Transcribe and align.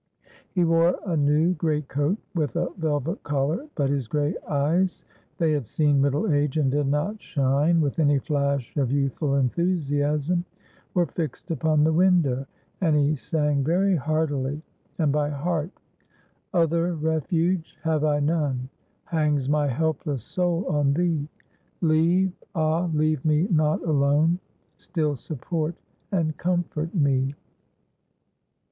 He 0.49 0.63
wore 0.65 0.99
a 1.05 1.15
new 1.15 1.53
great 1.53 1.87
coat 1.87 2.17
with 2.33 2.55
a 2.55 2.71
velvet 2.75 3.21
collar, 3.21 3.67
but 3.75 3.91
his 3.91 4.07
gray 4.07 4.35
eyes 4.49 5.05
(they 5.37 5.51
had 5.51 5.67
seen 5.67 6.01
middle 6.01 6.33
age, 6.33 6.57
and 6.57 6.71
did 6.71 6.87
not 6.87 7.21
shine 7.21 7.81
with 7.81 7.99
any 7.99 8.17
flash 8.17 8.75
of 8.77 8.91
youthful 8.91 9.35
enthusiasm) 9.35 10.43
were 10.95 11.05
fixed 11.05 11.51
upon 11.51 11.83
the 11.83 11.93
window, 11.93 12.47
and 12.81 12.95
he 12.95 13.15
sang 13.15 13.63
very 13.63 13.95
heartily, 13.95 14.63
and 14.97 15.11
by 15.11 15.29
heart,— 15.29 15.79
"Other 16.51 16.95
Refuge 16.95 17.77
have 17.83 18.03
I 18.03 18.21
none! 18.21 18.69
Hangs 19.03 19.47
my 19.49 19.67
helpless 19.67 20.23
soul 20.23 20.65
on 20.65 20.93
Thee; 20.95 21.27
Leave, 21.81 22.31
ah! 22.55 22.87
leave 22.91 23.23
me 23.23 23.47
not 23.51 23.83
alone, 23.83 24.39
Still 24.77 25.15
support 25.15 25.75
and 26.11 26.35
comfort 26.37 26.95
me." 26.95 27.35